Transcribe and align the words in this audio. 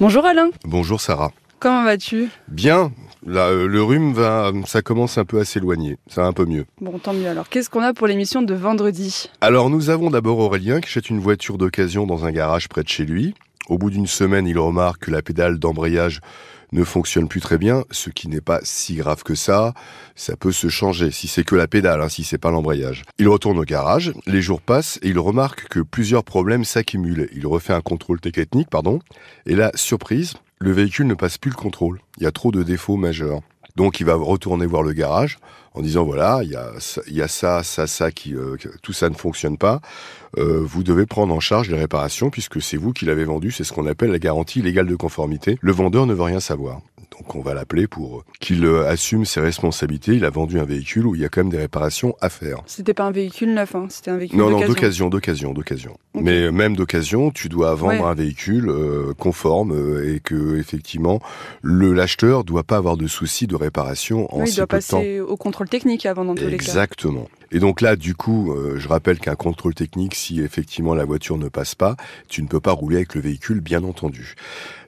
Bonjour 0.00 0.24
Alain. 0.24 0.50
Bonjour 0.64 1.00
Sarah. 1.00 1.32
Comment 1.58 1.82
vas-tu? 1.82 2.28
Bien. 2.46 2.92
Euh, 3.26 3.66
le 3.66 3.82
rhume 3.82 4.12
va, 4.12 4.52
ça 4.64 4.80
commence 4.80 5.18
un 5.18 5.24
peu 5.24 5.40
à 5.40 5.44
s'éloigner. 5.44 5.96
Ça 6.06 6.22
va 6.22 6.28
un 6.28 6.32
peu 6.32 6.44
mieux. 6.44 6.66
Bon, 6.80 7.00
tant 7.00 7.12
mieux. 7.12 7.26
Alors, 7.26 7.48
qu'est-ce 7.48 7.68
qu'on 7.68 7.82
a 7.82 7.92
pour 7.92 8.06
l'émission 8.06 8.40
de 8.42 8.54
vendredi? 8.54 9.28
Alors, 9.40 9.70
nous 9.70 9.90
avons 9.90 10.08
d'abord 10.10 10.38
Aurélien 10.38 10.80
qui 10.80 10.86
achète 10.86 11.10
une 11.10 11.18
voiture 11.18 11.58
d'occasion 11.58 12.06
dans 12.06 12.24
un 12.24 12.30
garage 12.30 12.68
près 12.68 12.84
de 12.84 12.88
chez 12.88 13.04
lui. 13.04 13.34
Au 13.68 13.78
bout 13.78 13.90
d'une 13.90 14.06
semaine, 14.06 14.46
il 14.46 14.58
remarque 14.58 15.04
que 15.04 15.10
la 15.10 15.22
pédale 15.22 15.58
d'embrayage 15.58 16.20
ne 16.72 16.84
fonctionne 16.84 17.28
plus 17.28 17.40
très 17.40 17.58
bien, 17.58 17.84
ce 17.90 18.10
qui 18.10 18.28
n'est 18.28 18.40
pas 18.40 18.60
si 18.62 18.96
grave 18.96 19.22
que 19.22 19.34
ça. 19.34 19.74
Ça 20.14 20.36
peut 20.36 20.52
se 20.52 20.68
changer 20.68 21.10
si 21.10 21.28
c'est 21.28 21.44
que 21.44 21.54
la 21.54 21.66
pédale, 21.66 22.00
hein, 22.00 22.08
si 22.08 22.24
c'est 22.24 22.38
pas 22.38 22.50
l'embrayage. 22.50 23.04
Il 23.18 23.28
retourne 23.28 23.58
au 23.58 23.64
garage, 23.64 24.12
les 24.26 24.42
jours 24.42 24.60
passent 24.60 24.98
et 25.02 25.08
il 25.08 25.18
remarque 25.18 25.68
que 25.68 25.80
plusieurs 25.80 26.24
problèmes 26.24 26.64
s'accumulent. 26.64 27.28
Il 27.32 27.46
refait 27.46 27.72
un 27.72 27.80
contrôle 27.80 28.20
technique, 28.20 28.70
pardon, 28.70 29.00
et 29.46 29.54
là, 29.54 29.70
surprise, 29.74 30.34
le 30.58 30.72
véhicule 30.72 31.06
ne 31.06 31.14
passe 31.14 31.38
plus 31.38 31.50
le 31.50 31.56
contrôle. 31.56 32.00
Il 32.18 32.24
y 32.24 32.26
a 32.26 32.32
trop 32.32 32.50
de 32.50 32.62
défauts 32.62 32.96
majeurs. 32.96 33.40
Donc 33.78 34.00
il 34.00 34.06
va 34.06 34.16
retourner 34.16 34.66
voir 34.66 34.82
le 34.82 34.92
garage 34.92 35.38
en 35.72 35.82
disant 35.82 36.02
voilà, 36.02 36.40
il 36.42 36.50
y 36.50 36.56
a, 36.56 36.72
y 37.08 37.22
a 37.22 37.28
ça, 37.28 37.62
ça, 37.62 37.86
ça, 37.86 38.10
qui, 38.10 38.34
euh, 38.34 38.56
tout 38.82 38.92
ça 38.92 39.08
ne 39.08 39.14
fonctionne 39.14 39.56
pas. 39.56 39.80
Euh, 40.36 40.60
vous 40.64 40.82
devez 40.82 41.06
prendre 41.06 41.32
en 41.32 41.38
charge 41.38 41.70
les 41.70 41.78
réparations 41.78 42.28
puisque 42.28 42.60
c'est 42.60 42.76
vous 42.76 42.92
qui 42.92 43.04
l'avez 43.04 43.24
vendu. 43.24 43.52
C'est 43.52 43.62
ce 43.62 43.72
qu'on 43.72 43.86
appelle 43.86 44.10
la 44.10 44.18
garantie 44.18 44.62
légale 44.62 44.88
de 44.88 44.96
conformité. 44.96 45.58
Le 45.60 45.70
vendeur 45.70 46.06
ne 46.06 46.14
veut 46.14 46.24
rien 46.24 46.40
savoir. 46.40 46.80
Donc 47.18 47.34
on 47.34 47.40
va 47.40 47.54
l'appeler 47.54 47.86
pour 47.86 48.24
qu'il 48.38 48.64
euh, 48.64 48.88
assume 48.88 49.24
ses 49.24 49.40
responsabilités. 49.40 50.14
Il 50.14 50.24
a 50.24 50.30
vendu 50.30 50.60
un 50.60 50.64
véhicule 50.64 51.06
où 51.06 51.14
il 51.14 51.20
y 51.20 51.24
a 51.24 51.28
quand 51.28 51.40
même 51.40 51.50
des 51.50 51.58
réparations 51.58 52.14
à 52.20 52.28
faire. 52.28 52.58
C'était 52.66 52.94
pas 52.94 53.04
un 53.04 53.10
véhicule 53.10 53.54
neuf, 53.54 53.74
hein. 53.74 53.86
c'était 53.88 54.10
un 54.10 54.18
véhicule 54.18 54.38
Non, 54.38 54.50
non, 54.50 54.60
d'occasion, 54.60 55.08
d'occasion, 55.08 55.52
d'occasion. 55.52 55.96
Mais 56.14 56.50
même 56.52 56.76
d'occasion, 56.76 57.30
tu 57.30 57.48
dois 57.48 57.74
vendre 57.74 58.06
un 58.06 58.14
véhicule 58.14 58.68
euh, 58.68 59.14
conforme 59.18 59.72
et 60.04 60.20
que 60.20 60.58
effectivement 60.58 61.20
le 61.62 61.92
l'acheteur 61.92 62.44
doit 62.44 62.64
pas 62.64 62.76
avoir 62.76 62.96
de 62.96 63.06
soucis 63.06 63.46
de 63.46 63.56
réparation 63.56 63.67
en 63.76 64.40
oui, 64.40 64.46
si 64.46 64.54
il 64.54 64.56
doit 64.56 64.66
peu 64.66 64.78
de 64.78 64.82
temps. 64.82 64.98
passer 64.98 65.20
au 65.20 65.36
contrôle 65.36 65.68
technique 65.68 66.06
avant 66.06 66.24
dans 66.24 66.34
tous 66.34 66.46
les 66.46 66.56
cas. 66.56 66.64
Exactement. 66.64 67.28
Et 67.50 67.60
donc 67.60 67.80
là, 67.80 67.96
du 67.96 68.14
coup, 68.14 68.52
euh, 68.52 68.78
je 68.78 68.88
rappelle 68.88 69.18
qu'un 69.18 69.34
contrôle 69.34 69.74
technique, 69.74 70.14
si 70.14 70.40
effectivement 70.40 70.94
la 70.94 71.04
voiture 71.04 71.38
ne 71.38 71.48
passe 71.48 71.74
pas, 71.74 71.96
tu 72.28 72.42
ne 72.42 72.48
peux 72.48 72.60
pas 72.60 72.72
rouler 72.72 72.96
avec 72.96 73.14
le 73.14 73.22
véhicule, 73.22 73.60
bien 73.60 73.84
entendu. 73.84 74.34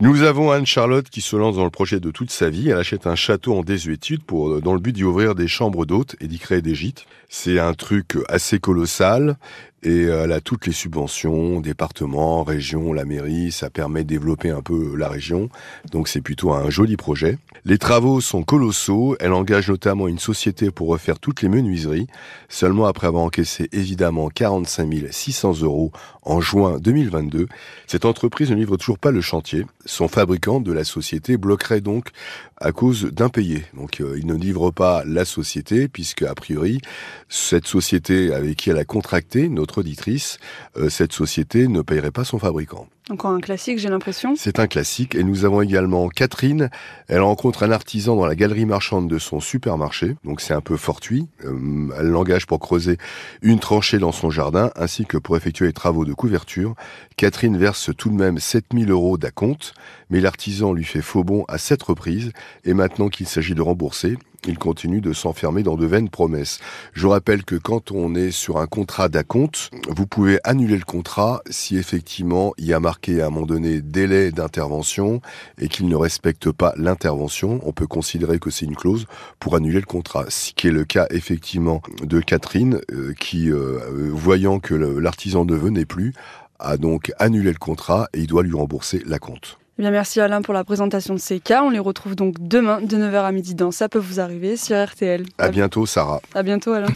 Nous 0.00 0.22
avons 0.22 0.50
Anne-Charlotte 0.50 1.08
qui 1.10 1.20
se 1.20 1.36
lance 1.36 1.56
dans 1.56 1.64
le 1.64 1.70
projet 1.70 2.00
de 2.00 2.10
toute 2.10 2.30
sa 2.30 2.48
vie. 2.48 2.70
Elle 2.70 2.78
achète 2.78 3.06
un 3.06 3.14
château 3.14 3.54
en 3.54 3.62
désuétude 3.62 4.22
pour, 4.22 4.48
euh, 4.48 4.60
dans 4.60 4.72
le 4.72 4.80
but 4.80 4.92
d'y 4.92 5.04
ouvrir 5.04 5.34
des 5.34 5.48
chambres 5.48 5.84
d'hôtes 5.84 6.16
et 6.20 6.28
d'y 6.28 6.38
créer 6.38 6.62
des 6.62 6.74
gîtes. 6.74 7.04
C'est 7.28 7.58
un 7.58 7.74
truc 7.74 8.16
assez 8.28 8.58
colossal 8.58 9.36
et 9.82 10.06
euh, 10.06 10.24
elle 10.24 10.32
a 10.32 10.40
toutes 10.40 10.66
les 10.66 10.72
subventions, 10.72 11.60
départements, 11.60 12.42
régions, 12.42 12.92
la 12.92 13.04
mairie, 13.04 13.52
ça 13.52 13.70
permet 13.70 14.02
de 14.02 14.08
développer 14.08 14.50
un 14.50 14.62
peu 14.62 14.96
la 14.96 15.08
région. 15.08 15.48
Donc 15.90 16.08
c'est 16.08 16.20
plutôt 16.20 16.52
un 16.52 16.70
joli 16.70 16.96
projet. 16.96 17.38
Les 17.64 17.78
travaux 17.78 18.20
sont 18.20 18.42
colossaux, 18.42 19.16
elle 19.20 19.32
engage 19.32 19.68
notamment 19.68 20.08
une 20.08 20.18
société 20.18 20.70
pour 20.70 20.88
refaire 20.88 21.18
toutes 21.18 21.42
les 21.42 21.48
menuiseries, 21.48 22.06
seulement 22.48 22.86
après 22.86 23.06
avoir 23.06 23.24
encaissé 23.24 23.68
évidemment 23.72 24.28
45 24.28 24.86
600 25.10 25.62
euros 25.62 25.92
en 26.22 26.40
juin 26.40 26.78
2022. 26.78 27.46
Cette 27.86 28.04
entreprise 28.04 28.50
ne 28.50 28.56
livre 28.56 28.76
toujours 28.76 28.98
pas 28.98 29.10
le 29.10 29.20
chantier. 29.20 29.64
Son 29.84 30.08
fabricant 30.08 30.60
de 30.60 30.72
la 30.72 30.84
société 30.84 31.36
bloquerait 31.36 31.80
donc 31.80 32.10
à 32.58 32.72
cause 32.72 33.04
d'impayés. 33.04 33.64
Donc 33.74 34.00
euh, 34.00 34.16
il 34.18 34.26
ne 34.26 34.34
livre 34.34 34.70
pas 34.70 35.04
la 35.04 35.24
société 35.24 35.88
puisque 35.88 36.22
a 36.22 36.34
priori 36.34 36.80
cette 37.28 37.66
société 37.66 38.32
avec 38.32 38.56
qui 38.56 38.70
elle 38.70 38.78
a 38.78 38.84
contracté, 38.84 39.48
auditrice, 39.78 40.38
euh, 40.76 40.88
cette 40.88 41.12
société 41.12 41.68
ne 41.68 41.82
payerait 41.82 42.10
pas 42.10 42.24
son 42.24 42.38
fabricant. 42.38 42.88
Encore 43.08 43.30
un 43.30 43.40
classique, 43.40 43.78
j'ai 43.78 43.88
l'impression. 43.88 44.34
C'est 44.36 44.58
un 44.58 44.66
classique. 44.66 45.14
Et 45.14 45.22
nous 45.22 45.44
avons 45.44 45.62
également 45.62 46.08
Catherine. 46.08 46.70
Elle 47.06 47.20
rencontre 47.20 47.62
un 47.62 47.70
artisan 47.70 48.16
dans 48.16 48.26
la 48.26 48.34
galerie 48.34 48.66
marchande 48.66 49.08
de 49.08 49.20
son 49.20 49.38
supermarché. 49.38 50.16
Donc 50.24 50.40
c'est 50.40 50.54
un 50.54 50.60
peu 50.60 50.76
fortuit. 50.76 51.28
Euh, 51.44 51.88
elle 52.00 52.08
l'engage 52.08 52.46
pour 52.46 52.58
creuser 52.58 52.98
une 53.42 53.60
tranchée 53.60 53.98
dans 53.98 54.10
son 54.10 54.30
jardin 54.30 54.72
ainsi 54.74 55.06
que 55.06 55.18
pour 55.18 55.36
effectuer 55.36 55.66
les 55.66 55.72
travaux 55.72 56.04
de 56.04 56.14
couverture. 56.14 56.74
Catherine 57.16 57.56
verse 57.56 57.90
tout 57.96 58.10
de 58.10 58.16
même 58.16 58.40
7000 58.40 58.90
euros 58.90 59.18
d'acompte, 59.18 59.74
mais 60.10 60.20
l'artisan 60.20 60.72
lui 60.72 60.84
fait 60.84 61.00
faux 61.00 61.22
bon 61.22 61.44
à 61.46 61.58
sept 61.58 61.84
reprises. 61.84 62.32
Et 62.64 62.74
maintenant 62.74 63.08
qu'il 63.08 63.28
s'agit 63.28 63.54
de 63.54 63.62
rembourser, 63.62 64.16
il 64.46 64.58
continue 64.58 65.00
de 65.00 65.12
s'enfermer 65.12 65.62
dans 65.62 65.76
de 65.76 65.86
vaines 65.86 66.08
promesses. 66.08 66.58
Je 66.92 67.06
rappelle 67.06 67.44
que 67.44 67.56
quand 67.56 67.90
on 67.90 68.14
est 68.14 68.30
sur 68.30 68.58
un 68.58 68.66
contrat 68.66 69.08
d'acompte, 69.08 69.70
vous 69.88 70.06
pouvez 70.06 70.38
annuler 70.44 70.76
le 70.76 70.84
contrat 70.84 71.42
si 71.50 71.76
effectivement 71.76 72.52
il 72.58 72.66
y 72.66 72.72
a 72.72 72.80
marqué 72.80 72.95
à 73.20 73.26
un 73.26 73.30
moment 73.30 73.46
donné 73.46 73.80
délai 73.80 74.32
d'intervention 74.32 75.20
et 75.58 75.68
qu'il 75.68 75.88
ne 75.88 75.96
respecte 75.96 76.50
pas 76.50 76.72
l'intervention. 76.76 77.60
On 77.64 77.72
peut 77.72 77.86
considérer 77.86 78.38
que 78.38 78.50
c'est 78.50 78.66
une 78.66 78.76
clause 78.76 79.06
pour 79.38 79.54
annuler 79.54 79.80
le 79.80 79.86
contrat. 79.86 80.24
Ce 80.28 80.52
qui 80.52 80.68
est 80.68 80.72
le 80.72 80.84
cas 80.84 81.06
effectivement 81.10 81.82
de 82.02 82.20
Catherine 82.20 82.80
euh, 82.92 83.14
qui, 83.18 83.50
euh, 83.50 83.78
voyant 84.12 84.58
que 84.58 84.74
l'artisan 84.74 85.44
ne 85.44 85.54
venait 85.54 85.84
plus, 85.84 86.12
a 86.58 86.76
donc 86.76 87.12
annulé 87.18 87.52
le 87.52 87.58
contrat 87.58 88.08
et 88.12 88.20
il 88.20 88.26
doit 88.26 88.42
lui 88.42 88.54
rembourser 88.54 89.02
la 89.06 89.18
compte. 89.18 89.58
Eh 89.78 89.82
bien, 89.82 89.90
merci 89.90 90.20
Alain 90.20 90.40
pour 90.40 90.54
la 90.54 90.64
présentation 90.64 91.12
de 91.12 91.20
ces 91.20 91.38
cas. 91.38 91.62
On 91.62 91.70
les 91.70 91.78
retrouve 91.78 92.16
donc 92.16 92.36
demain 92.40 92.80
de 92.80 92.96
9h 92.96 93.24
à 93.24 93.32
midi 93.32 93.54
dans 93.54 93.70
Ça 93.70 93.90
peut 93.90 93.98
vous 93.98 94.20
arriver 94.20 94.56
sur 94.56 94.82
RTL. 94.82 95.26
À 95.36 95.48
bientôt 95.48 95.84
Sarah. 95.84 96.22
À 96.34 96.42
bientôt 96.42 96.72
Alain. 96.72 96.88